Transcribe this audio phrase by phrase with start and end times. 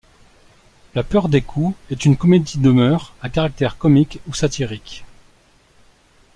[0.95, 5.05] La Peur des coups est une comédie de mœurs à caractère comique ou satirique.